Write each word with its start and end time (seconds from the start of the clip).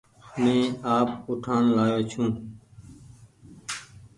مينٚ 0.41 0.77
آپ 0.95 1.09
اُٺآن 1.29 1.63
لآيو 1.75 2.01
ڇوٚنٚ 2.11 2.37